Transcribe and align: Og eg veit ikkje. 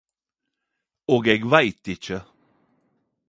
Og 1.15 1.21
eg 1.33 1.41
veit 1.53 1.83
ikkje. 1.95 2.19